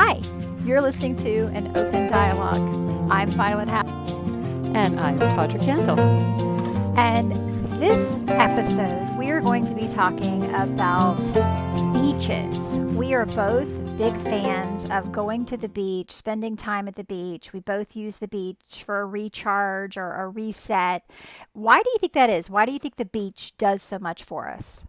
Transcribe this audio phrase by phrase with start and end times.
[0.00, 0.20] Hi,
[0.64, 3.10] you're listening to an open dialogue.
[3.10, 3.88] I'm Violet Happ.
[4.72, 5.98] And I'm Tawdra Kandle.
[6.96, 7.32] And
[7.82, 11.16] this episode, we are going to be talking about
[11.92, 12.78] beaches.
[12.78, 13.66] We are both
[13.98, 17.52] big fans of going to the beach, spending time at the beach.
[17.52, 21.10] We both use the beach for a recharge or a reset.
[21.54, 22.48] Why do you think that is?
[22.48, 24.84] Why do you think the beach does so much for us?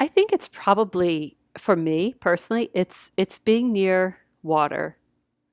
[0.00, 4.96] I think it's probably for me personally, it's it's being near water.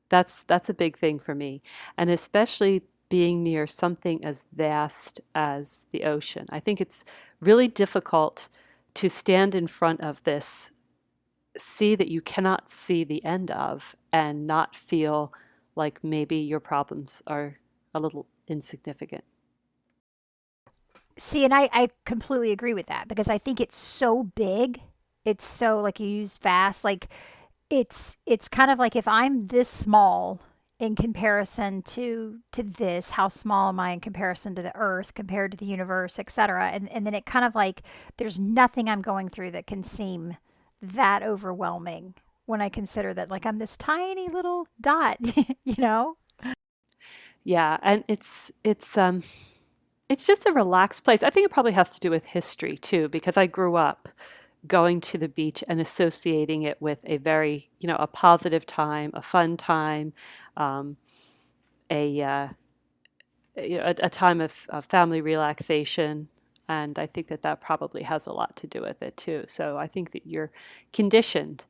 [0.09, 1.61] That's that's a big thing for me.
[1.97, 6.45] And especially being near something as vast as the ocean.
[6.49, 7.03] I think it's
[7.41, 8.47] really difficult
[8.93, 10.71] to stand in front of this
[11.57, 15.33] sea that you cannot see the end of and not feel
[15.75, 17.57] like maybe your problems are
[17.93, 19.25] a little insignificant.
[21.17, 24.81] See, and I, I completely agree with that because I think it's so big.
[25.25, 27.07] It's so like you use vast, like
[27.69, 30.41] it's it's kind of like if I'm this small
[30.79, 35.51] in comparison to to this, how small am I in comparison to the earth, compared
[35.51, 36.69] to the universe, etc.
[36.71, 37.83] And and then it kind of like
[38.17, 40.37] there's nothing I'm going through that can seem
[40.81, 42.15] that overwhelming
[42.45, 45.17] when I consider that like I'm this tiny little dot,
[45.63, 46.17] you know?
[47.43, 49.23] Yeah, and it's it's um
[50.09, 51.23] it's just a relaxed place.
[51.23, 54.09] I think it probably has to do with history too because I grew up
[54.67, 59.11] going to the beach and associating it with a very, you know, a positive time,
[59.13, 60.13] a fun time,
[60.55, 60.97] um,
[61.89, 62.47] a, uh,
[63.55, 66.29] a, time of, of family relaxation,
[66.69, 69.43] and I think that that probably has a lot to do with it too.
[69.47, 70.51] So I think that you're
[70.93, 71.65] conditioned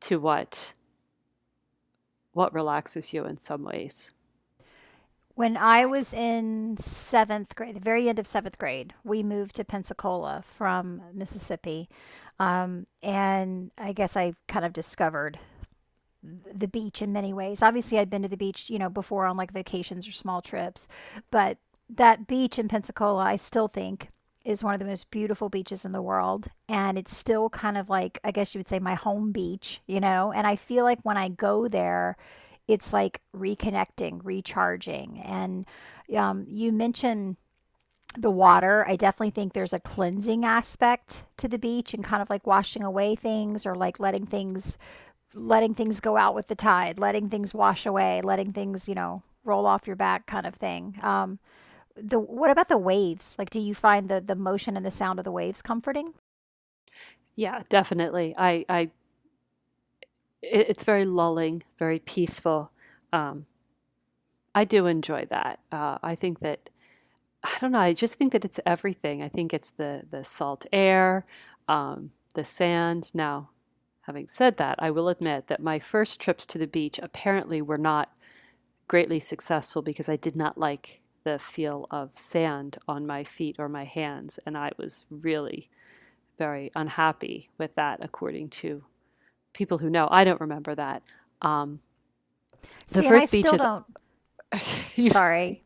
[0.00, 0.74] to what
[2.32, 4.12] what relaxes you in some ways.
[5.34, 9.64] When I was in seventh grade, the very end of seventh grade, we moved to
[9.64, 11.88] Pensacola from Mississippi.
[12.38, 15.38] Um, and I guess I kind of discovered
[16.22, 17.62] the beach in many ways.
[17.62, 20.86] Obviously, I'd been to the beach, you know, before on like vacations or small trips,
[21.30, 21.58] but
[21.88, 24.08] that beach in Pensacola, I still think
[24.44, 26.48] is one of the most beautiful beaches in the world.
[26.68, 30.00] And it's still kind of like, I guess you would say, my home beach, you
[30.00, 30.32] know?
[30.32, 32.16] And I feel like when I go there,
[32.68, 35.20] it's like reconnecting, recharging.
[35.24, 35.66] And
[36.16, 37.36] um, you mentioned
[38.16, 38.84] the water.
[38.86, 42.82] I definitely think there's a cleansing aspect to the beach and kind of like washing
[42.82, 44.76] away things or like letting things
[45.34, 49.22] letting things go out with the tide, letting things wash away, letting things, you know,
[49.44, 50.98] roll off your back kind of thing.
[51.02, 51.38] Um,
[51.96, 53.34] the what about the waves?
[53.38, 56.14] Like, do you find the the motion and the sound of the waves comforting?
[57.34, 58.34] Yeah, definitely.
[58.36, 58.90] I, I,
[60.42, 62.70] it, it's very lulling, very peaceful.
[63.12, 63.46] Um,
[64.54, 65.60] I do enjoy that.
[65.70, 66.68] Uh, I think that,
[67.42, 67.78] I don't know.
[67.78, 69.22] I just think that it's everything.
[69.22, 71.24] I think it's the the salt air,
[71.68, 73.10] um, the sand.
[73.14, 73.50] Now,
[74.02, 77.78] having said that, I will admit that my first trips to the beach apparently were
[77.78, 78.12] not
[78.88, 83.68] greatly successful because I did not like the feel of sand on my feet or
[83.68, 84.38] my hands.
[84.44, 85.70] And I was really
[86.38, 88.84] very unhappy with that, according to
[89.52, 90.08] people who know.
[90.10, 91.02] I don't remember that.
[91.40, 91.80] Um,
[92.88, 93.60] the See, first beach is.
[93.60, 93.84] Don't...
[95.12, 95.62] sorry.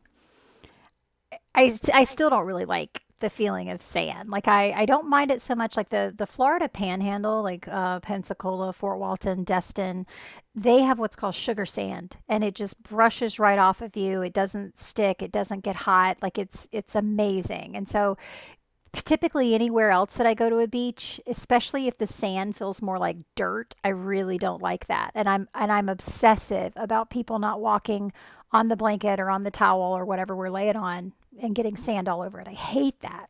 [1.53, 4.29] I, I still don't really like the feeling of sand.
[4.29, 5.75] Like I, I don't mind it so much.
[5.75, 10.05] Like the the Florida Panhandle, like uh, Pensacola, Fort Walton, Destin,
[10.53, 14.21] they have what's called sugar sand, and it just brushes right off of you.
[14.21, 15.21] It doesn't stick.
[15.21, 16.17] It doesn't get hot.
[16.21, 17.75] Like it's it's amazing.
[17.75, 18.17] And so
[19.03, 22.97] typically anywhere else that I go to a beach, especially if the sand feels more
[22.97, 25.11] like dirt, I really don't like that.
[25.15, 28.11] And I'm and I'm obsessive about people not walking
[28.51, 32.07] on the blanket or on the towel or whatever we're laying on and getting sand
[32.07, 32.47] all over it.
[32.47, 33.29] I hate that.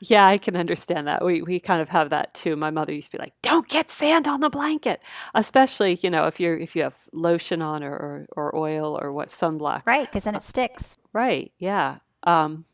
[0.00, 1.24] Yeah, I can understand that.
[1.24, 2.56] We we kind of have that too.
[2.56, 5.00] My mother used to be like, "Don't get sand on the blanket,"
[5.34, 9.12] especially you know if you're if you have lotion on or or, or oil or
[9.12, 9.82] what sunblock.
[9.86, 10.98] Right, because then it sticks.
[11.12, 11.52] Right.
[11.58, 11.98] Yeah.
[12.24, 12.64] Um,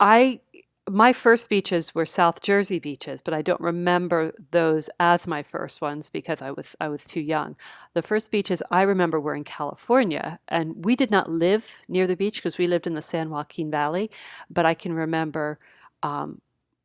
[0.00, 0.40] I
[0.88, 5.80] my first beaches were South Jersey beaches, but I don't remember those as my first
[5.80, 7.56] ones because I was I was too young.
[7.94, 12.16] The first beaches I remember were in California, and we did not live near the
[12.16, 14.10] beach because we lived in the San Joaquin Valley.
[14.50, 15.58] But I can remember
[16.02, 16.40] um,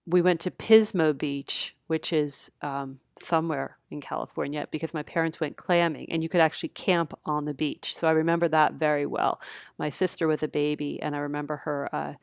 [0.07, 5.57] we went to Pismo Beach, which is um, somewhere in California, because my parents went
[5.57, 7.95] clamming, and you could actually camp on the beach.
[7.95, 9.41] So I remember that very well.
[9.79, 11.89] My sister was a baby, and I remember her.
[11.95, 12.13] Uh,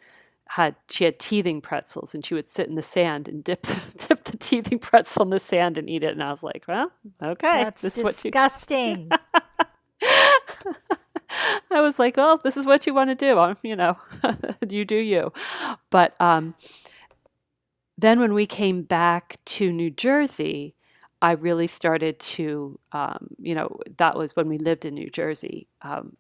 [0.51, 3.63] had she had teething pretzels and she would sit in the sand and dip
[3.97, 6.93] dip the teething pretzel in the sand and eat it and I was like, well,
[7.23, 9.11] okay, that's this disgusting.
[11.71, 13.39] I was like, well, this is what you want to do.
[13.39, 13.97] I'm, you know,
[14.69, 15.33] you do you.
[15.91, 16.55] But um,
[17.97, 20.75] then when we came back to New Jersey,
[21.23, 25.69] I really started to, um, you know, that was when we lived in New Jersey.
[25.81, 26.17] Um,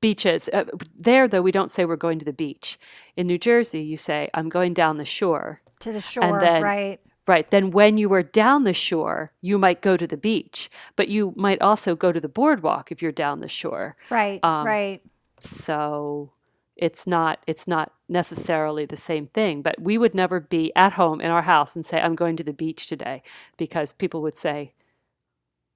[0.00, 0.48] beaches.
[0.52, 0.64] Uh,
[0.96, 2.78] there, though, we don't say we're going to the beach.
[3.16, 5.60] In New Jersey, you say, I'm going down the shore.
[5.80, 7.00] To the shore, and then, right.
[7.26, 7.50] Right.
[7.50, 11.34] Then when you were down the shore, you might go to the beach, but you
[11.36, 13.96] might also go to the boardwalk if you're down the shore.
[14.10, 14.38] Right.
[14.44, 15.02] Um, right.
[15.40, 16.30] So
[16.76, 21.20] it's not it's not necessarily the same thing but we would never be at home
[21.20, 23.22] in our house and say i'm going to the beach today
[23.56, 24.72] because people would say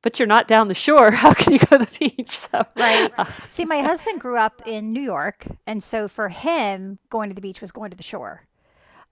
[0.02, 1.11] but you're not down the shore.
[1.23, 2.31] How can you go to the beach?
[2.31, 3.12] So, right.
[3.17, 7.35] Uh, See, my husband grew up in New York, and so for him, going to
[7.35, 8.47] the beach was going to the shore.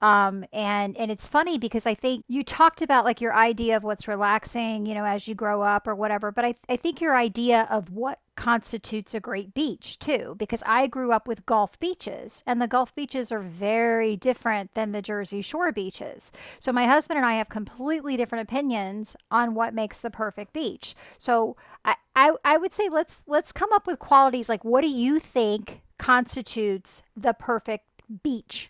[0.01, 3.83] Um, and and it's funny because I think you talked about like your idea of
[3.83, 6.31] what's relaxing, you know, as you grow up or whatever.
[6.31, 10.87] But I, I think your idea of what constitutes a great beach too, because I
[10.87, 15.43] grew up with Gulf beaches, and the Gulf beaches are very different than the Jersey
[15.43, 16.31] Shore beaches.
[16.61, 20.95] So my husband and I have completely different opinions on what makes the perfect beach.
[21.19, 24.89] So I, I, I would say let's let's come up with qualities like what do
[24.89, 27.85] you think constitutes the perfect
[28.23, 28.69] beach?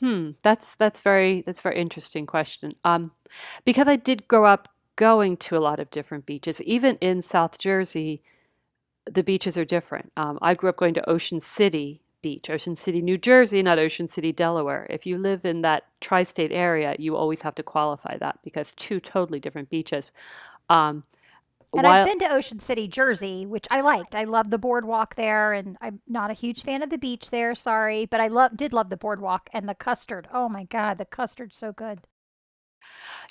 [0.00, 2.70] Hmm, that's that's very that's very interesting question.
[2.84, 3.12] Um,
[3.64, 7.58] because I did grow up going to a lot of different beaches, even in South
[7.58, 8.22] Jersey,
[9.10, 10.12] the beaches are different.
[10.16, 14.08] Um, I grew up going to Ocean City Beach, Ocean City, New Jersey, not Ocean
[14.08, 14.86] City, Delaware.
[14.90, 19.00] If you live in that tri-state area, you always have to qualify that because two
[19.00, 20.12] totally different beaches.
[20.70, 21.04] Um,
[21.74, 24.14] and While, I've been to Ocean City, Jersey, which I liked.
[24.14, 27.54] I love the boardwalk there, and I'm not a huge fan of the beach there.
[27.54, 30.28] Sorry, but I love did love the boardwalk and the custard.
[30.32, 32.00] Oh my god, the custard's so good.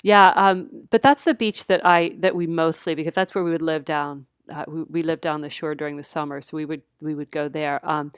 [0.02, 3.50] Yeah, um, but that's the beach that I that we mostly because that's where we
[3.50, 4.26] would live down.
[4.48, 7.30] Uh, we, we lived down the shore during the summer, so we would we would
[7.30, 7.80] go there.
[7.88, 8.12] Um,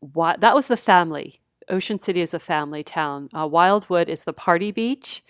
[0.00, 3.28] why, that was the family Ocean City is a family town.
[3.36, 5.22] Uh, Wildwood is the party beach,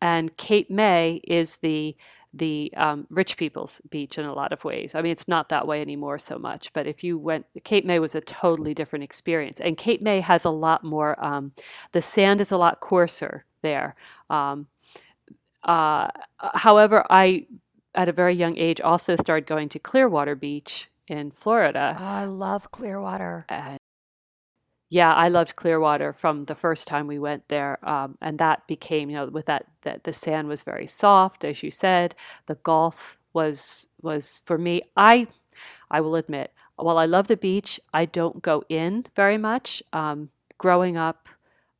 [0.00, 1.96] and Cape May is the
[2.36, 4.94] the um, rich people's beach in a lot of ways.
[4.94, 7.98] I mean, it's not that way anymore so much, but if you went, Cape May
[7.98, 9.60] was a totally different experience.
[9.60, 11.52] And Cape May has a lot more, um,
[11.92, 13.94] the sand is a lot coarser there.
[14.28, 14.66] Um,
[15.62, 16.08] uh,
[16.38, 17.46] however, I,
[17.94, 21.96] at a very young age, also started going to Clearwater Beach in Florida.
[21.98, 23.46] Oh, I love Clearwater.
[23.48, 23.78] And
[24.94, 29.10] yeah, I loved Clearwater from the first time we went there, um, and that became,
[29.10, 32.14] you know, with that, that the sand was very soft, as you said.
[32.46, 34.82] The Gulf was was for me.
[34.96, 35.26] I
[35.90, 39.82] I will admit, while I love the beach, I don't go in very much.
[39.92, 41.28] Um, growing up,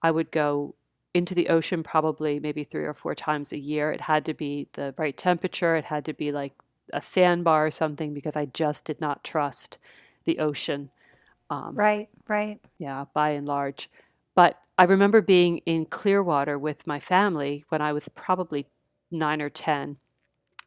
[0.03, 0.75] I would go
[1.15, 3.93] into the ocean probably maybe three or four times a year.
[3.93, 5.77] It had to be the right temperature.
[5.77, 6.55] It had to be like
[6.93, 9.79] a sandbar or something because I just did not trust
[10.25, 10.91] the ocean.
[11.51, 12.61] Um, right, right.
[12.79, 13.91] Yeah, by and large.
[14.35, 18.67] But I remember being in Clearwater with my family when I was probably
[19.11, 19.99] nine or 10.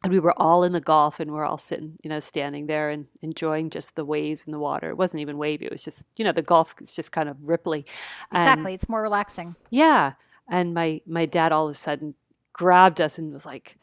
[0.04, 2.88] And we were all in the Gulf and we're all sitting, you know, standing there
[2.88, 4.90] and enjoying just the waves and the water.
[4.90, 5.66] It wasn't even wavy.
[5.66, 7.84] It was just, you know, the Gulf is just kind of ripply.
[8.32, 8.72] Exactly.
[8.72, 9.56] And, it's more relaxing.
[9.70, 10.12] Yeah.
[10.48, 12.14] And my, my dad all of a sudden
[12.52, 13.76] grabbed us and was like,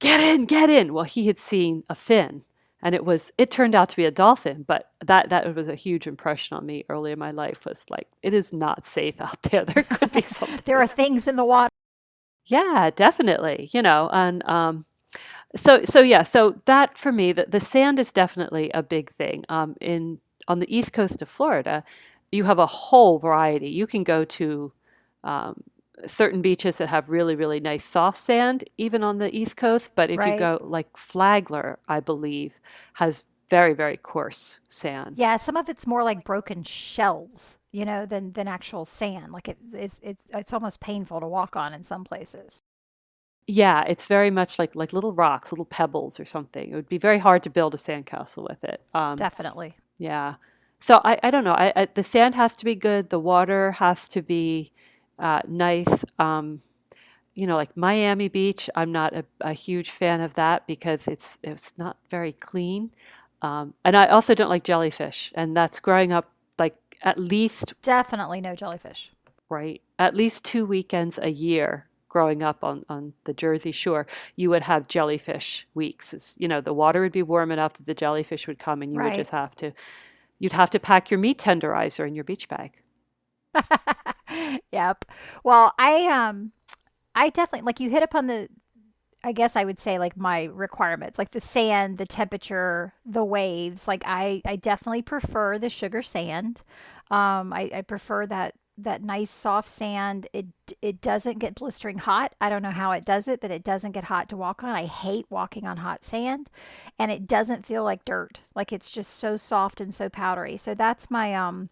[0.00, 0.92] get in, get in.
[0.92, 2.44] Well, he had seen a fin
[2.82, 5.74] and it was it turned out to be a dolphin but that that was a
[5.74, 9.42] huge impression on me early in my life was like it is not safe out
[9.42, 9.64] there.
[9.74, 11.70] There could be something there are things in the water.
[12.44, 14.84] Yeah definitely you know and um
[15.56, 19.44] so so yeah so that for me the, the sand is definitely a big thing.
[19.48, 21.84] Um in on the east coast of florida
[22.30, 23.68] you have a whole variety.
[23.68, 24.72] You can go to
[25.24, 25.62] um,
[26.06, 30.10] certain beaches that have really really nice soft sand even on the east coast but
[30.10, 30.34] if right.
[30.34, 32.60] you go like flagler i believe
[32.94, 35.16] has very very coarse sand.
[35.18, 39.32] Yeah some of it's more like broken shells you know than than actual sand.
[39.32, 42.62] Like it is it's, it's almost painful to walk on in some places.
[43.46, 46.70] Yeah it's very much like like little rocks little pebbles or something.
[46.70, 49.76] It would be very hard to build a sandcastle with it um, definitely.
[49.98, 50.34] yeah.
[50.80, 51.54] So i, I don't know.
[51.54, 53.10] I, I, the sand has to be good.
[53.10, 54.72] The water has to be
[55.18, 56.04] uh, nice.
[56.18, 56.60] Um,
[57.34, 61.38] you know, like Miami Beach, I'm not a, a, huge fan of that because it's
[61.42, 62.90] it's not very clean,
[63.42, 65.32] um, and I also don't like jellyfish.
[65.36, 69.12] And that's growing up like at least definitely no jellyfish.
[69.48, 71.84] Right, at least two weekends a year.
[72.08, 76.14] Growing up on, on the Jersey Shore, you would have jellyfish weeks.
[76.14, 78.94] It's, you know, the water would be warm enough that the jellyfish would come, and
[78.94, 79.10] you right.
[79.10, 79.72] would just have to,
[80.38, 82.80] you'd have to pack your meat tenderizer in your beach bag.
[84.72, 85.04] yep.
[85.44, 86.52] Well, I um
[87.14, 88.48] I definitely like you hit upon the
[89.24, 93.88] I guess I would say like my requirements, like the sand, the temperature, the waves.
[93.88, 96.62] Like I I definitely prefer the sugar sand.
[97.10, 100.28] Um I, I prefer that that nice soft sand.
[100.32, 100.46] It
[100.80, 102.34] it doesn't get blistering hot.
[102.40, 104.70] I don't know how it does it, but it doesn't get hot to walk on.
[104.70, 106.48] I hate walking on hot sand,
[106.98, 108.40] and it doesn't feel like dirt.
[108.54, 110.56] Like it's just so soft and so powdery.
[110.56, 111.70] So that's my um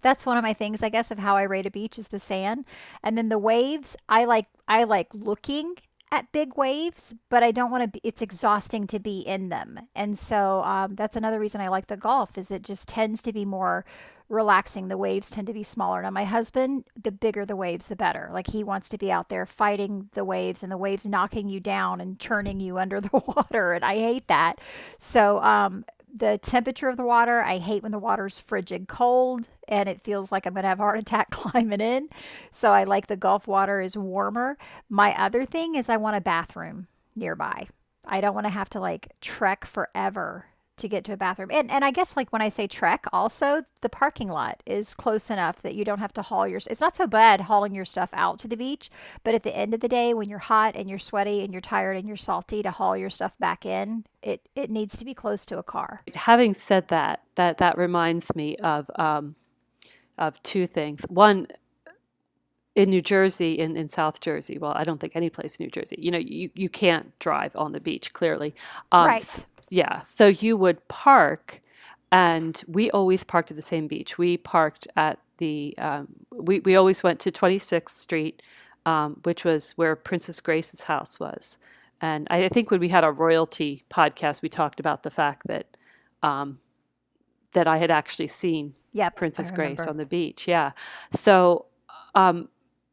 [0.00, 2.18] that's one of my things i guess of how i rate a beach is the
[2.18, 2.64] sand.
[3.02, 5.76] And then the waves i like i like looking
[6.12, 9.78] at big waves but i don't want to be it's exhausting to be in them.
[9.94, 13.32] And so um, that's another reason i like the Gulf is it just tends to
[13.32, 13.84] be more
[14.30, 14.86] relaxing.
[14.86, 16.00] The waves tend to be smaller.
[16.00, 18.30] Now my husband the bigger the waves the better.
[18.32, 21.58] Like he wants to be out there fighting the waves and the waves knocking you
[21.60, 24.60] down and churning you under the water and i hate that.
[24.98, 27.42] So um, the temperature of the water.
[27.42, 30.80] I hate when the water's frigid cold and it feels like I'm going to have
[30.80, 32.08] a heart attack climbing in.
[32.52, 34.58] So I like the Gulf water is warmer.
[34.88, 37.68] My other thing is I want a bathroom nearby.
[38.06, 40.46] I don't want to have to like trek forever
[40.80, 41.50] to get to a bathroom.
[41.52, 45.30] And and I guess like when I say trek, also the parking lot is close
[45.30, 46.60] enough that you don't have to haul your.
[46.68, 48.90] It's not so bad hauling your stuff out to the beach,
[49.24, 51.60] but at the end of the day, when you're hot and you're sweaty and you're
[51.60, 55.14] tired and you're salty, to haul your stuff back in, it it needs to be
[55.14, 56.02] close to a car.
[56.14, 59.36] Having said that, that that reminds me of um,
[60.18, 61.04] of two things.
[61.08, 61.46] One,
[62.76, 65.70] in New Jersey, in, in South Jersey, well, I don't think any place in New
[65.70, 68.54] Jersey, you know, you, you can't drive on the beach, clearly.
[68.92, 69.46] Um, right.
[69.70, 70.02] Yeah.
[70.02, 71.60] So you would park,
[72.12, 74.18] and we always parked at the same beach.
[74.18, 78.42] We parked at the, um, we, we always went to 26th Street,
[78.86, 81.56] um, which was where Princess Grace's house was.
[82.00, 85.76] And I think when we had our royalty podcast, we talked about the fact that
[86.22, 86.60] um,
[87.52, 90.46] that I had actually seen yep, Princess Grace on the beach.
[90.46, 90.72] Yeah.
[91.12, 91.66] So
[92.14, 92.48] um,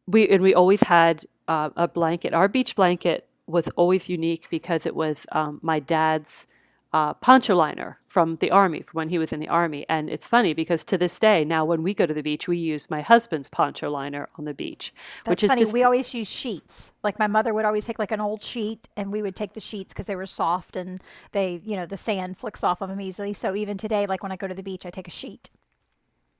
[0.07, 2.33] we and we always had uh, a blanket.
[2.33, 6.47] Our beach blanket was always unique because it was um, my dad's
[6.93, 9.85] uh, poncho liner from the army, from when he was in the army.
[9.89, 12.57] And it's funny because to this day, now when we go to the beach, we
[12.57, 14.93] use my husband's poncho liner on the beach,
[15.25, 15.61] That's which is funny.
[15.61, 16.91] just we always use sheets.
[17.03, 19.59] Like my mother would always take like an old sheet, and we would take the
[19.59, 21.01] sheets because they were soft and
[21.33, 23.33] they, you know, the sand flicks off of them easily.
[23.33, 25.49] So even today, like when I go to the beach, I take a sheet.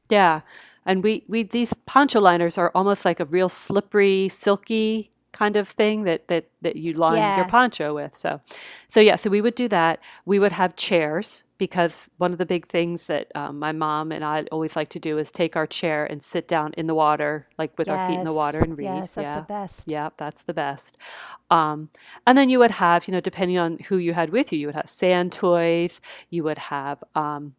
[0.10, 0.42] Yeah.
[0.86, 5.68] And we, we these poncho liners are almost like a real slippery, silky kind of
[5.68, 7.38] thing that that that you line yeah.
[7.38, 8.16] your poncho with.
[8.18, 8.42] So
[8.88, 10.00] so yeah, so we would do that.
[10.26, 14.24] We would have chairs because one of the big things that um, my mom and
[14.24, 17.48] I always like to do is take our chair and sit down in the water,
[17.58, 18.00] like with yes.
[18.00, 18.86] our feet in the water and read.
[18.86, 19.40] Yes, that's yeah.
[19.40, 19.92] the best.
[19.92, 20.98] Yeah, that's the best.
[21.52, 21.90] Um,
[22.26, 24.68] and then you would have, you know, depending on who you had with you, you
[24.68, 26.00] would have sand toys.
[26.30, 27.56] You would have, um,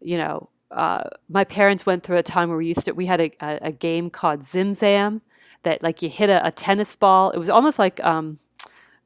[0.00, 3.20] you know, uh, my parents went through a time where we used to we had
[3.20, 5.22] a, a, a game called Zim Zam
[5.62, 7.30] that like you hit a, a tennis ball.
[7.30, 8.38] It was almost like um,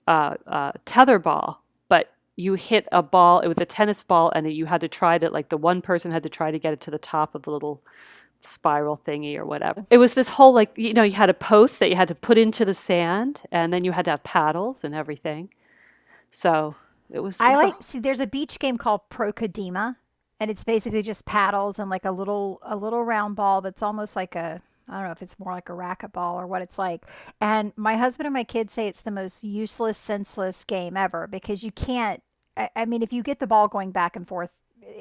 [0.07, 3.41] uh, uh, tether ball, but you hit a ball.
[3.41, 6.11] It was a tennis ball, and you had to try to like the one person
[6.11, 7.83] had to try to get it to the top of the little
[8.41, 9.87] spiral thingy or whatever.
[9.89, 12.15] It was this whole like you know you had a post that you had to
[12.15, 15.51] put into the sand, and then you had to have paddles and everything.
[16.31, 16.75] So
[17.11, 17.41] it was.
[17.41, 17.99] I it was like a, see.
[18.01, 19.97] There's a beach game called Pro Kadima
[20.41, 24.17] and it's basically just paddles and like a little a little round ball that's almost
[24.17, 27.07] like a I don't know if it's more like a racquetball or what it's like.
[27.41, 31.65] And my husband and my kids say it's the most useless, senseless game ever because
[31.65, 32.23] you can't.
[32.57, 34.53] I, I mean, if you get the ball going back and forth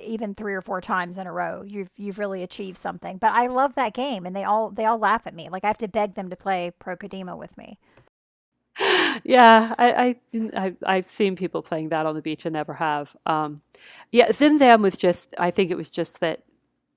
[0.02, 3.18] even three or four times in a row, you've you've really achieved something.
[3.18, 5.50] But I love that game, and they all they all laugh at me.
[5.50, 7.78] Like I have to beg them to play Pro Kadima with me
[9.24, 10.18] yeah, I,
[10.56, 13.16] I, I, have seen people playing that on the beach and never have.
[13.26, 13.62] Um,
[14.12, 16.44] yeah, Zim Zam was just, I think it was just that,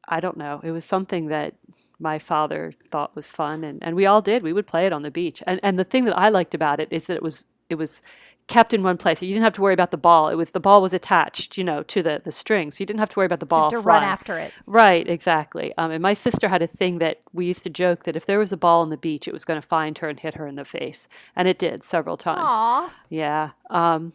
[0.09, 1.55] I don't know, it was something that
[1.99, 4.43] my father thought was fun and, and we all did.
[4.43, 5.43] We would play it on the beach.
[5.47, 8.03] And, and the thing that I liked about it is that it was, it was
[8.49, 9.21] kept in one place.
[9.21, 10.29] You didn't have to worry about the ball.
[10.29, 13.01] It was the ball was attached, you know, to the the string, so you didn't
[13.01, 13.71] have to worry about the ball.
[13.71, 14.03] to flying.
[14.03, 14.53] run after it.
[14.67, 15.73] Right, exactly.
[15.77, 18.39] Um, and my sister had a thing that we used to joke that if there
[18.39, 20.47] was a ball on the beach, it was going to find her and hit her
[20.47, 22.53] in the face, and it did several times.
[22.53, 22.91] Aww.
[23.09, 23.51] Yeah.
[23.71, 24.13] Um,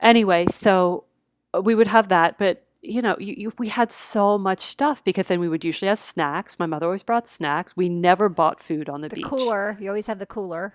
[0.00, 1.04] anyway, so
[1.62, 5.28] we would have that, but you know, you, you, we had so much stuff because
[5.28, 6.58] then we would usually have snacks.
[6.58, 7.76] My mother always brought snacks.
[7.76, 9.16] We never bought food on the, beach.
[9.16, 9.28] the beach.
[9.28, 9.76] cooler.
[9.78, 10.74] You always have the cooler.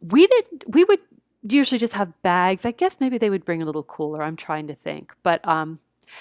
[0.00, 0.44] We did.
[0.66, 1.00] We would
[1.42, 2.64] usually just have bags.
[2.64, 4.22] I guess maybe they would bring a little cooler.
[4.22, 5.14] I'm trying to think.
[5.22, 5.80] But um,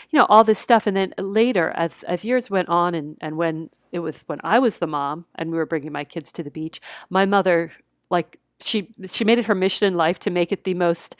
[0.09, 0.87] you know, all this stuff.
[0.87, 4.59] And then later, as as years went on, and and when it was when I
[4.59, 7.71] was the mom and we were bringing my kids to the beach, my mother
[8.09, 11.15] like she she made it her mission in life to make it the most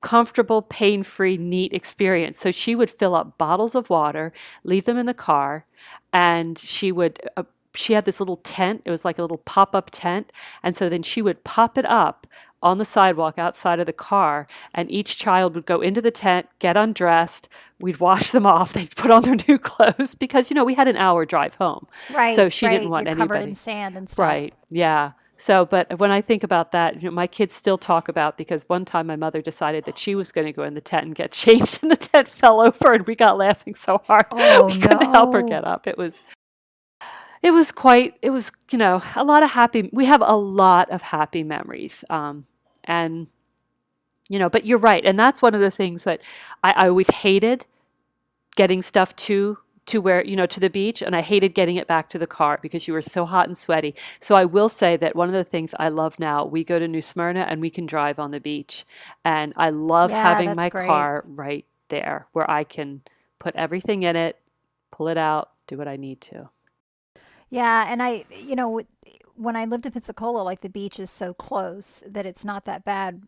[0.00, 2.38] comfortable, pain-free, neat experience.
[2.38, 5.64] So she would fill up bottles of water, leave them in the car,
[6.12, 8.82] and she would uh, she had this little tent.
[8.84, 10.32] It was like a little pop up tent.
[10.62, 12.26] And so then she would pop it up
[12.62, 16.46] on the sidewalk outside of the car, and each child would go into the tent,
[16.60, 17.46] get undressed.
[17.78, 18.72] We'd wash them off.
[18.74, 21.86] They'd put on their new clothes because you know we had an hour drive home,
[22.14, 22.34] Right.
[22.34, 22.72] so she right.
[22.72, 23.28] didn't want You're anybody.
[23.40, 24.18] covered in sand and stuff.
[24.24, 24.54] Right.
[24.70, 25.12] Yeah.
[25.36, 28.62] So, but when I think about that, you know, my kids still talk about because
[28.68, 31.14] one time my mother decided that she was going to go in the tent and
[31.14, 34.78] get changed, and the tent fell over, and we got laughing so hard Oh, we
[34.80, 35.86] couldn't help her get up.
[35.86, 36.22] It was,
[37.44, 38.18] it was quite.
[38.22, 39.90] It was you know a lot of happy.
[39.92, 42.46] We have a lot of happy memories, um,
[42.84, 43.28] and
[44.30, 44.50] you know.
[44.50, 46.22] But you're right, and that's one of the things that
[46.64, 47.66] I, I always hated
[48.56, 51.86] getting stuff to to where you know to the beach and i hated getting it
[51.88, 54.96] back to the car because you were so hot and sweaty so i will say
[54.96, 57.70] that one of the things i love now we go to new smyrna and we
[57.70, 58.86] can drive on the beach
[59.24, 60.70] and i love Yeah, having my great.
[60.70, 63.02] car right there where i can
[63.40, 64.38] put everything in it
[64.92, 66.48] pull it out do what i need to
[67.54, 68.82] Yeah, and I, you know,
[69.36, 72.84] when I lived in Pensacola, like the beach is so close that it's not that
[72.84, 73.22] bad.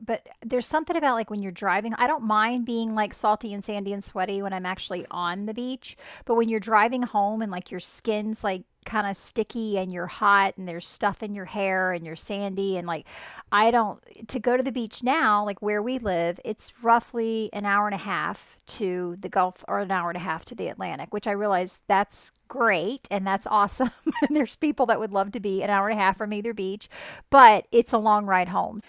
[0.00, 3.64] But there's something about like when you're driving, I don't mind being like salty and
[3.64, 5.96] sandy and sweaty when I'm actually on the beach.
[6.26, 10.06] But when you're driving home and like your skin's like kind of sticky and you're
[10.06, 13.06] hot and there's stuff in your hair and you're sandy and like
[13.50, 17.66] I don't to go to the beach now, like where we live, it's roughly an
[17.66, 20.68] hour and a half to the Gulf or an hour and a half to the
[20.68, 23.90] Atlantic, which I realize that's great and that's awesome.
[24.22, 26.54] and there's people that would love to be an hour and a half from either
[26.54, 26.88] beach,
[27.30, 28.80] but it's a long ride home.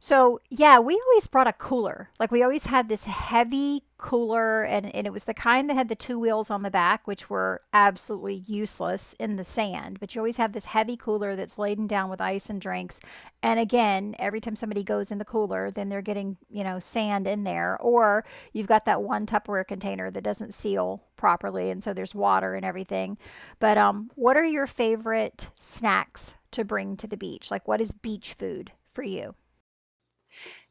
[0.00, 2.10] So, yeah, we always brought a cooler.
[2.20, 5.88] Like, we always had this heavy cooler, and, and it was the kind that had
[5.88, 9.98] the two wheels on the back, which were absolutely useless in the sand.
[9.98, 13.00] But you always have this heavy cooler that's laden down with ice and drinks.
[13.42, 17.26] And again, every time somebody goes in the cooler, then they're getting, you know, sand
[17.26, 17.76] in there.
[17.80, 22.54] Or you've got that one Tupperware container that doesn't seal properly, and so there's water
[22.54, 23.18] and everything.
[23.58, 27.50] But um, what are your favorite snacks to bring to the beach?
[27.50, 29.34] Like, what is beach food for you?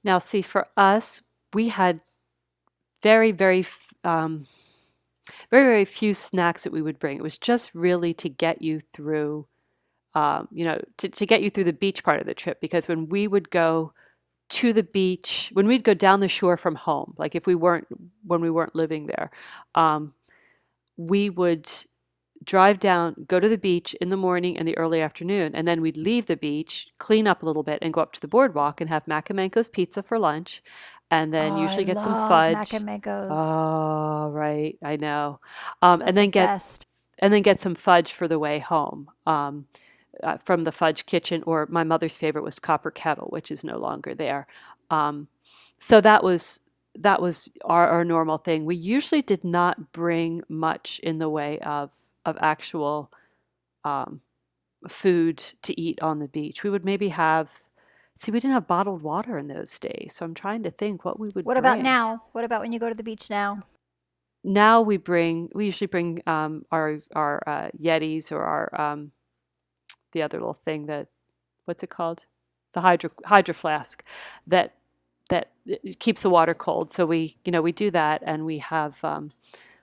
[0.04, 1.22] Now, see, for us,
[1.54, 2.02] we had
[3.02, 3.66] very, very,
[4.04, 4.48] um,
[5.50, 7.18] very, very few snacks that we would bring.
[7.18, 9.48] It was just really to get you through,
[10.14, 12.60] um, you know, to, to get you through the beach part of the trip.
[12.62, 13.94] Because when we would go
[14.50, 17.88] to the beach, when we'd go down the shore from home, like if we weren't,
[18.26, 19.30] when we weren't living there,
[19.76, 20.14] um,
[20.96, 21.70] we would
[22.48, 25.82] drive down, go to the beach in the morning and the early afternoon, and then
[25.82, 28.82] we'd leave the beach, clean up a little bit, and go up to the boardwalk
[28.82, 30.64] and have Mack and Manco's pizza for lunch,
[31.12, 32.56] and then Oh, usually I get some fudge.
[32.56, 33.30] Macamegos.
[33.30, 35.40] Oh, right, I know.
[35.84, 36.88] Um, and then the get best.
[37.20, 39.68] and then get some fudge for the way home um,
[40.24, 41.44] uh, from the fudge kitchen.
[41.48, 44.48] Or my mother's favorite was Copper Kettle, which is no longer there.
[44.90, 45.28] Um,
[45.80, 46.62] so that was
[46.96, 48.66] that was our, our normal thing.
[48.66, 51.92] We usually did not bring much in the way of
[52.28, 53.12] of actual
[53.84, 54.22] um,
[54.88, 56.64] food to eat on the beach.
[56.64, 57.64] We would maybe have.
[58.20, 61.20] See, we didn't have bottled water in those days, so I'm trying to think what
[61.20, 61.46] we would.
[61.46, 62.24] What about now?
[62.32, 63.64] What about when you go to the beach now?
[64.48, 69.12] now we bring we usually bring um, our our uh, yetis or our um,
[70.14, 71.08] the other little thing that
[71.66, 72.26] what's it called
[72.74, 74.04] the hydro hydro flask
[74.48, 74.76] that
[75.30, 75.52] that
[76.00, 79.32] keeps the water cold so we you know we do that and we have um,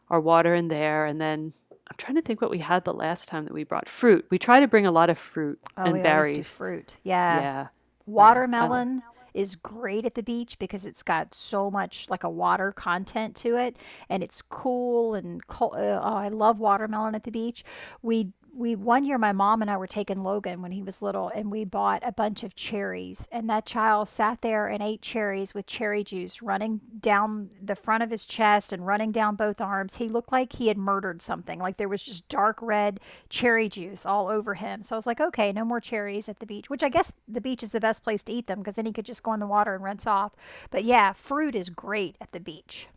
[0.09, 1.53] our water in there and then
[1.91, 4.39] i'm trying to think what we had the last time that we brought fruit we
[4.39, 6.97] try to bring a lot of fruit Oh, and we always do berries fruit.
[7.03, 7.41] Yeah.
[7.41, 7.67] yeah
[8.07, 13.35] Watermelon is great at the beach because it's got so much like a water content
[13.35, 13.77] to it
[14.09, 15.75] and it's cool and cold.
[15.75, 17.65] Uh, oh, I love watermelon at the beach.
[18.03, 21.31] We we one year my mom and I were taking Logan when he was little
[21.35, 25.55] and we bought a bunch of cherries and that child sat there and ate cherries
[25.55, 29.97] with cherry juice running down the front of his chest and running down both arms.
[29.97, 31.59] He looked like he had murdered something.
[31.59, 34.83] Like there was just dark red cherry juice all over him.
[34.83, 37.41] So I was like, okay, no more cherries at the beach, which I guess the
[37.41, 39.41] beach is the best place to eat them because then he could just go in
[39.41, 40.33] the water and rinse off.
[40.71, 42.89] But yeah, fruit is great at the beach.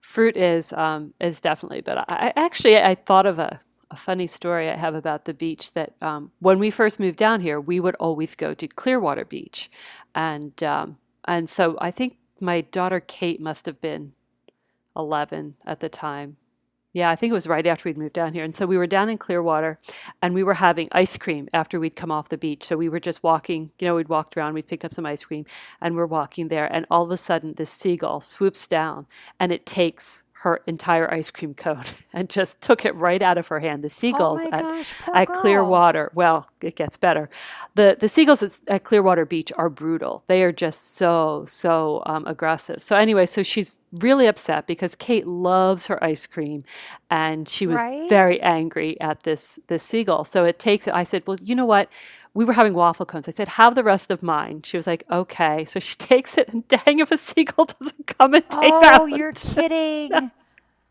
[0.00, 4.70] Fruit is um, is definitely, but I, actually I thought of a, a funny story
[4.70, 7.96] I have about the beach that um, when we first moved down here, we would
[7.96, 9.70] always go to Clearwater Beach,
[10.14, 14.12] and um, and so I think my daughter Kate must have been
[14.96, 16.36] eleven at the time.
[16.92, 18.86] Yeah, I think it was right after we'd moved down here, and so we were
[18.86, 19.80] down in Clearwater,
[20.22, 22.64] and we were having ice cream after we'd come off the beach.
[22.64, 25.24] So we were just walking, you know, we'd walked around, we'd picked up some ice
[25.24, 25.44] cream,
[25.80, 29.06] and we're walking there, and all of a sudden this seagull swoops down
[29.40, 33.48] and it takes her entire ice cream cone and just took it right out of
[33.48, 33.82] her hand.
[33.84, 35.28] The seagulls oh at, gosh, at.
[35.28, 37.28] Clearwater, well, it gets better.
[37.74, 40.24] The the seagulls at, at Clearwater Beach are brutal.
[40.28, 42.82] They are just so so um, aggressive.
[42.82, 46.64] So anyway, so she's really upset because Kate loves her ice cream,
[47.10, 48.08] and she was Right?
[48.08, 50.24] very angry at this this seagull.
[50.24, 50.88] So it takes.
[50.88, 51.88] I said, well, you know what?
[52.34, 53.28] We were having waffle cones.
[53.28, 54.62] I said, have the rest of mine.
[54.62, 55.64] She was like, okay.
[55.66, 59.06] So she takes it, and dang, if a seagull doesn't come and take that Oh,
[59.06, 60.30] you're kidding.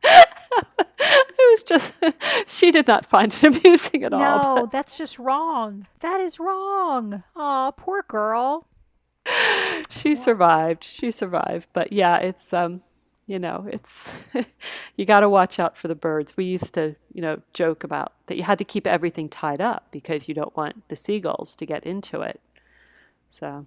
[0.05, 1.93] It was just,
[2.47, 4.55] she did not find it amusing at all.
[4.55, 5.87] No, that's just wrong.
[5.99, 7.23] That is wrong.
[7.35, 8.67] Oh, poor girl.
[9.89, 10.83] She survived.
[10.83, 11.67] She survived.
[11.73, 12.81] But yeah, it's, um,
[13.25, 14.13] you know, it's,
[14.97, 16.35] you got to watch out for the birds.
[16.37, 19.87] We used to, you know, joke about that you had to keep everything tied up
[19.91, 22.41] because you don't want the seagulls to get into it.
[23.29, 23.65] So,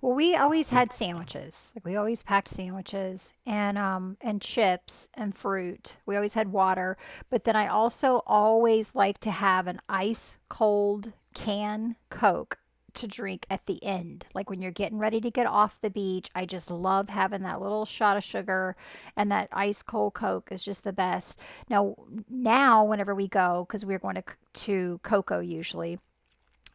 [0.00, 1.72] Well, we always had sandwiches.
[1.74, 5.96] Like we always packed sandwiches and um and chips and fruit.
[6.06, 6.96] We always had water,
[7.30, 12.58] but then I also always like to have an ice cold can Coke
[12.96, 14.26] to drink at the end.
[14.34, 17.60] Like when you're getting ready to get off the beach, I just love having that
[17.60, 18.76] little shot of sugar
[19.16, 21.38] and that ice cold Coke is just the best.
[21.68, 21.94] Now,
[22.28, 25.98] now whenever we go, because we're going to to Cocoa usually,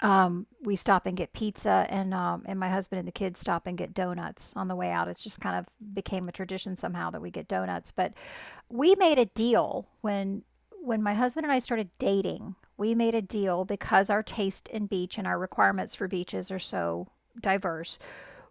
[0.01, 3.67] um, we stop and get pizza, and um, and my husband and the kids stop
[3.67, 5.07] and get donuts on the way out.
[5.07, 7.91] It's just kind of became a tradition somehow that we get donuts.
[7.91, 8.13] But
[8.69, 10.43] we made a deal when
[10.81, 12.55] when my husband and I started dating.
[12.81, 16.57] We made a deal because our taste in beach and our requirements for beaches are
[16.57, 17.99] so diverse.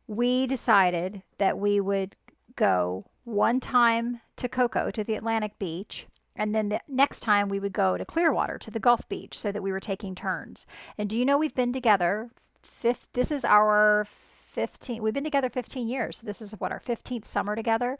[0.06, 2.14] We decided that we would
[2.54, 7.58] go one time to Cocoa to the Atlantic beach and then the next time we
[7.58, 10.64] would go to Clearwater to the Gulf Beach so that we were taking turns.
[10.96, 12.30] And do you know we've been together
[12.62, 16.18] fifth this is our 15 we've been together 15 years.
[16.18, 17.98] So this is what our 15th summer together.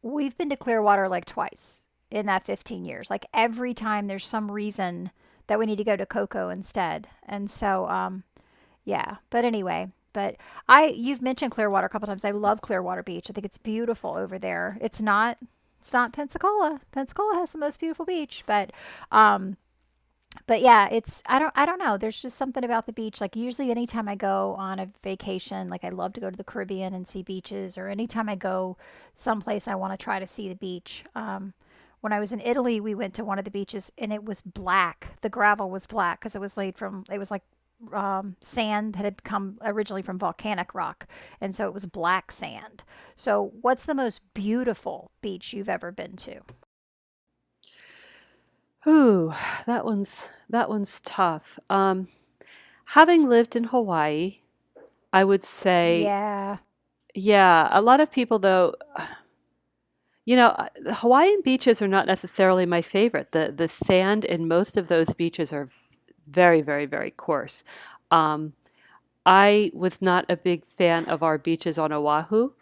[0.00, 3.10] We've been to Clearwater like twice in that 15 years.
[3.10, 5.10] Like every time there's some reason
[5.46, 7.08] that we need to go to Cocoa instead.
[7.24, 8.24] And so um
[8.84, 10.36] yeah, but anyway, but
[10.68, 12.24] I you've mentioned Clearwater a couple times.
[12.24, 13.26] I love Clearwater Beach.
[13.30, 14.78] I think it's beautiful over there.
[14.80, 15.38] It's not
[15.80, 16.80] it's not Pensacola.
[16.92, 18.72] Pensacola has the most beautiful beach, but
[19.12, 19.56] um
[20.46, 21.96] but yeah, it's I don't I don't know.
[21.96, 23.20] There's just something about the beach.
[23.20, 26.44] Like usually anytime I go on a vacation, like I love to go to the
[26.44, 28.76] Caribbean and see beaches or anytime I go
[29.14, 31.04] someplace I want to try to see the beach.
[31.14, 31.54] Um
[32.00, 34.42] when I was in Italy, we went to one of the beaches and it was
[34.42, 35.16] black.
[35.22, 37.42] The gravel was black because it was laid from it was like
[37.92, 41.06] um, sand that had come originally from volcanic rock,
[41.40, 42.84] and so it was black sand.
[43.16, 46.40] So, what's the most beautiful beach you've ever been to?
[48.86, 49.34] ooh,
[49.66, 51.58] that one's, that one's tough.
[51.68, 52.08] Um,
[52.86, 54.38] having lived in Hawaii,
[55.12, 56.58] I would say, Yeah,
[57.14, 58.74] yeah, a lot of people though,
[60.26, 63.32] You know, uh, Hawaiian beaches are not necessarily my favorite.
[63.32, 65.70] The the sand in most of those beaches are
[66.26, 67.64] very, very, very coarse.
[68.10, 68.52] Um,
[69.24, 72.52] I was not a big fan of our beaches on Oahu.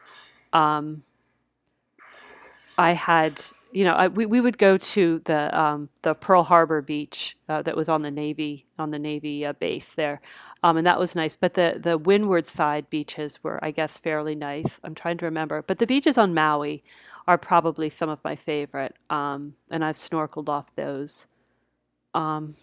[0.52, 1.04] Um,
[2.76, 3.40] I had,
[3.72, 7.62] you know, I, we, we would go to the um, the Pearl Harbor beach uh,
[7.62, 10.20] that was on the Navy on the Navy uh, base there,
[10.62, 11.36] um, and that was nice.
[11.36, 14.80] But the the windward side beaches were, I guess, fairly nice.
[14.84, 16.82] I'm trying to remember, but the beaches on Maui
[17.26, 21.26] are probably some of my favorite, um, and I've snorkeled off those.
[22.12, 22.54] Um,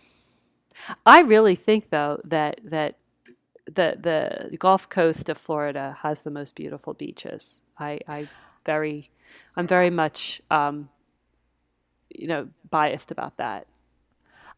[1.06, 2.97] I really think though that that
[3.65, 7.62] the the Gulf Coast of Florida has the most beautiful beaches.
[7.80, 8.30] I I
[8.65, 9.10] very
[9.56, 10.89] I'm very much um,
[12.10, 13.67] you know biased about that.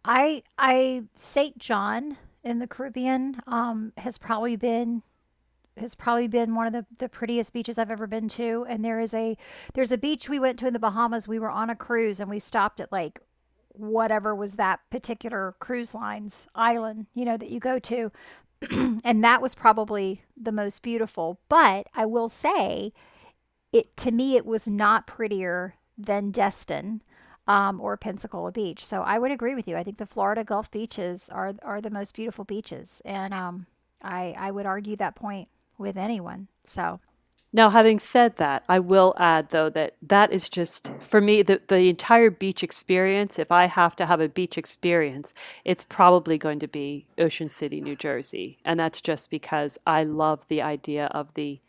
[0.05, 1.57] I I St.
[1.57, 5.01] John in the Caribbean um, has probably been
[5.77, 8.65] has probably been one of the, the prettiest beaches I've ever been to.
[8.69, 9.37] And there is a
[9.73, 11.27] there's a beach we went to in the Bahamas.
[11.27, 13.19] We were on a cruise and we stopped at like
[13.69, 18.11] whatever was that particular cruise line's island, you know, that you go to.
[19.03, 21.39] and that was probably the most beautiful.
[21.49, 22.93] But I will say
[23.71, 27.01] it to me it was not prettier than Destin
[27.47, 28.85] um, or Pensacola Beach.
[28.85, 29.75] So I would agree with you.
[29.75, 33.65] I think the Florida Gulf beaches are are the most beautiful beaches, and um,
[34.01, 36.47] I I would argue that point with anyone.
[36.65, 36.99] So
[37.53, 41.61] Now, having said that, I will add though that that is just for me the
[41.67, 43.39] the entire beach experience.
[43.39, 45.33] If I have to have a beach experience,
[45.65, 50.47] it's probably going to be Ocean City, New Jersey, and that's just because I love
[50.47, 51.61] the idea of the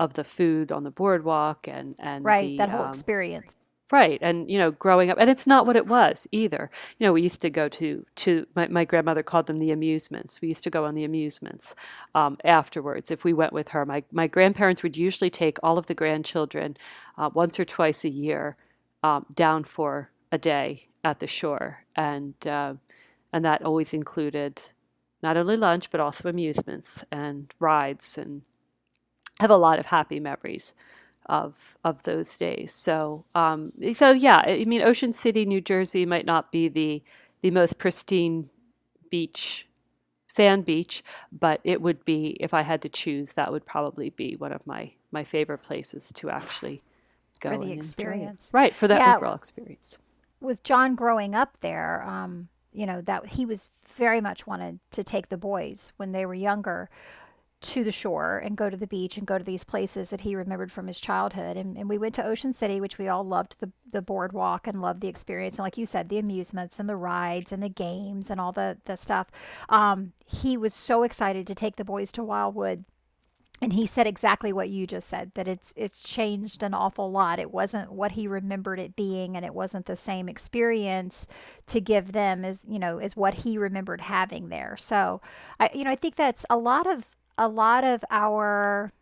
[0.00, 3.56] of the food on the boardwalk and and right, the that whole um, experience.
[3.92, 4.18] Right.
[4.20, 6.70] And, you know, growing up, and it's not what it was either.
[6.98, 10.40] You know, we used to go to, to my, my grandmother called them the amusements.
[10.40, 11.72] We used to go on the amusements
[12.12, 13.86] um, afterwards if we went with her.
[13.86, 16.76] My, my grandparents would usually take all of the grandchildren
[17.16, 18.56] uh, once or twice a year
[19.04, 21.84] um, down for a day at the shore.
[21.94, 22.74] And, uh,
[23.32, 24.62] and that always included
[25.22, 28.42] not only lunch, but also amusements and rides and
[29.38, 30.74] have a lot of happy memories
[31.26, 32.72] of of those days.
[32.72, 37.02] So um, so yeah, I mean, Ocean City, New Jersey might not be the
[37.42, 38.50] the most pristine
[39.10, 39.66] beach
[40.26, 44.36] sand beach, but it would be if I had to choose, that would probably be
[44.36, 46.82] one of my my favorite places to actually
[47.40, 48.50] go for the experience.
[48.52, 49.16] Right for that Yeah.
[49.16, 49.98] overall experience.
[50.40, 55.02] With John growing up there, um, you know that he was very much wanted to
[55.02, 56.90] take the boys when they were younger
[57.58, 60.36] to the shore and go to the beach and go to these places that he
[60.36, 61.56] remembered from his childhood.
[61.56, 64.82] And, and we went to Ocean City, which we all loved the, the boardwalk and
[64.82, 65.56] loved the experience.
[65.56, 68.78] And like you said, the amusements and the rides and the games and all the,
[68.84, 69.28] the stuff.
[69.68, 72.84] Um, he was so excited to take the boys to Wildwood.
[73.62, 77.38] And he said exactly what you just said that it's it's changed an awful lot.
[77.38, 81.26] It wasn't what he remembered it being and it wasn't the same experience
[81.68, 84.76] to give them as, you know, as what he remembered having there.
[84.76, 85.22] So,
[85.58, 87.06] I you know, I think that's a lot of
[87.38, 88.92] a lot of our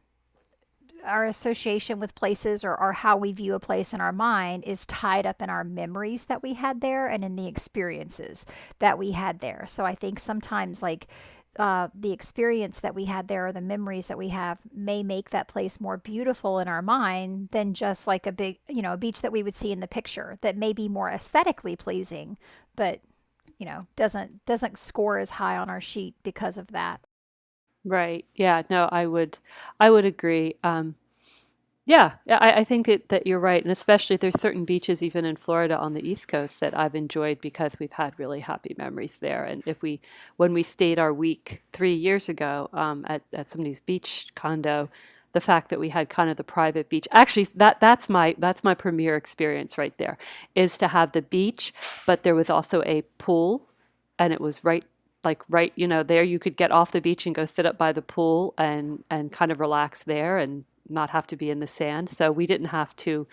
[1.04, 4.86] our association with places or, or how we view a place in our mind is
[4.86, 8.46] tied up in our memories that we had there and in the experiences
[8.78, 9.66] that we had there.
[9.68, 11.06] So I think sometimes like
[11.58, 15.30] uh, the experience that we had there or the memories that we have may make
[15.30, 18.96] that place more beautiful in our mind than just like a big, you know, a
[18.96, 22.38] beach that we would see in the picture that may be more aesthetically pleasing,
[22.74, 23.00] but
[23.58, 27.00] you know, doesn't doesn't score as high on our sheet because of that.
[27.84, 28.24] Right.
[28.34, 28.62] Yeah.
[28.70, 29.38] No, I would,
[29.78, 30.54] I would agree.
[30.64, 30.94] Um,
[31.86, 35.24] yeah, yeah, I, I think it, that you're right, and especially there's certain beaches even
[35.24, 39.18] in Florida on the East Coast that I've enjoyed because we've had really happy memories
[39.18, 39.44] there.
[39.44, 40.00] And if we,
[40.36, 44.90] when we stayed our week three years ago um, at at somebody's beach condo,
[45.32, 48.64] the fact that we had kind of the private beach, actually that that's my that's
[48.64, 50.18] my premier experience right there,
[50.54, 51.74] is to have the beach,
[52.06, 53.68] but there was also a pool,
[54.18, 54.84] and it was right
[55.24, 57.78] like right you know there you could get off the beach and go sit up
[57.78, 61.60] by the pool and and kind of relax there and not have to be in
[61.60, 62.10] the sand.
[62.10, 63.26] So we didn't have to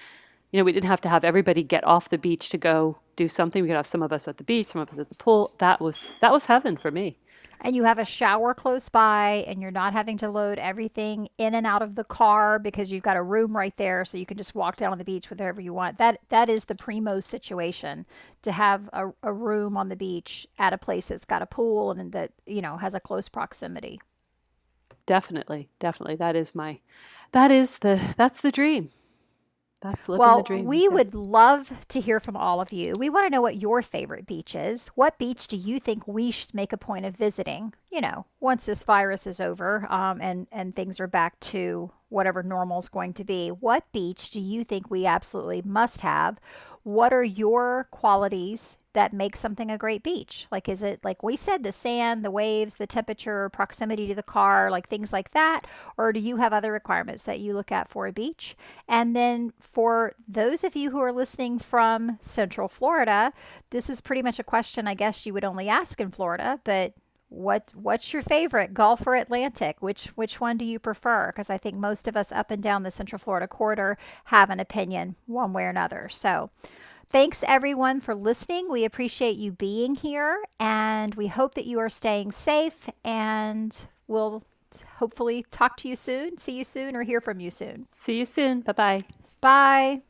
[0.52, 3.28] you know we didn't have to have everybody get off the beach to go do
[3.28, 3.62] something.
[3.64, 5.54] We could have some of us at the beach some of us at the pool.
[5.60, 7.18] That was that was heaven for me
[7.62, 11.54] and you have a shower close by and you're not having to load everything in
[11.54, 14.38] and out of the car because you've got a room right there so you can
[14.38, 15.98] just walk down on the beach wherever you want.
[15.98, 18.06] That that is the primo situation
[18.42, 21.92] to have a, a room on the beach at a place that's got a pool
[21.92, 24.00] and that you know has a close proximity.
[25.06, 26.16] Definitely definitely.
[26.16, 26.80] That is my
[27.32, 28.90] that is the that's the dream
[29.82, 32.94] that's living the Well, dream we would love to hear from all of you.
[32.98, 34.88] We want to know what your favorite beach is.
[34.90, 37.74] What beach do you think we should make a point of visiting?
[37.90, 42.44] You know, once this virus is over um, and and things are back to whatever
[42.44, 43.50] normal is going to be.
[43.50, 46.40] What beach do you think we absolutely must have?
[46.84, 50.48] What are your qualities that makes something a great beach?
[50.52, 54.24] Like, is it like we said, the sand, the waves, the temperature, proximity to the
[54.24, 55.62] car, like things like that?
[55.98, 58.56] Or do you have other requirements that you look at for a beach?
[58.88, 63.34] And then for those of you who are listening from Central Florida,
[63.70, 66.94] this is pretty much a question I guess you would only ask in Florida, but
[67.32, 69.78] what what's your favorite Gulf or Atlantic?
[69.80, 71.28] Which which one do you prefer?
[71.28, 74.60] Because I think most of us up and down the Central Florida corridor have an
[74.60, 76.10] opinion one way or another.
[76.10, 76.50] So
[77.12, 78.72] Thanks everyone for listening.
[78.72, 84.44] We appreciate you being here and we hope that you are staying safe and we'll
[84.96, 87.86] hopefully talk to you soon, see you soon, or hear from you soon.
[87.90, 89.04] see you soon bye bye
[89.42, 90.04] Bye.